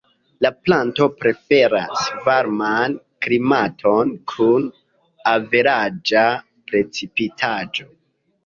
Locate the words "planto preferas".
0.67-2.07